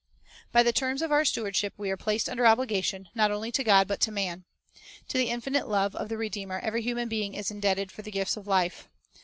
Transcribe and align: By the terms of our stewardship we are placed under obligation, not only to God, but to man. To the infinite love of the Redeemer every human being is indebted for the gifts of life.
By 0.51 0.63
the 0.63 0.73
terms 0.73 1.03
of 1.03 1.11
our 1.11 1.23
stewardship 1.23 1.75
we 1.77 1.91
are 1.91 1.95
placed 1.95 2.27
under 2.27 2.47
obligation, 2.47 3.09
not 3.13 3.29
only 3.29 3.51
to 3.51 3.63
God, 3.63 3.87
but 3.87 3.99
to 3.99 4.11
man. 4.11 4.45
To 5.09 5.17
the 5.19 5.29
infinite 5.29 5.67
love 5.69 5.95
of 5.95 6.09
the 6.09 6.17
Redeemer 6.17 6.57
every 6.59 6.81
human 6.81 7.07
being 7.07 7.35
is 7.35 7.51
indebted 7.51 7.91
for 7.91 8.01
the 8.01 8.09
gifts 8.09 8.35
of 8.35 8.47
life. 8.47 8.87